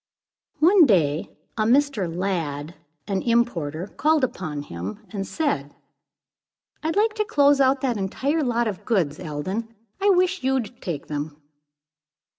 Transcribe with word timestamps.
One 0.57 0.87
day, 0.87 1.29
a 1.57 1.61
Mr. 1.61 2.11
Lladd, 2.11 2.73
an 3.07 3.21
importer, 3.21 3.85
called 3.85 4.23
upon 4.23 4.63
him, 4.63 5.05
and 5.11 5.27
said 5.27 5.75
"I'd 6.81 6.95
like 6.95 7.13
to 7.13 7.23
close 7.23 7.61
out 7.61 7.81
that 7.81 7.97
entire 7.97 8.41
lot 8.41 8.67
of 8.67 8.83
goods, 8.83 9.19
Eldon. 9.19 9.71
I 10.01 10.09
wish 10.09 10.41
you'd 10.43 10.81
take 10.81 11.05
them." 11.05 11.39